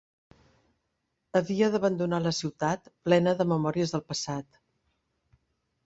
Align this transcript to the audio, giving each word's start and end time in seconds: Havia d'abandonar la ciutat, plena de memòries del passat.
Havia 1.41 1.69
d'abandonar 1.77 2.21
la 2.25 2.33
ciutat, 2.39 2.91
plena 3.09 3.37
de 3.43 3.49
memòries 3.55 3.97
del 3.97 4.07
passat. 4.11 4.63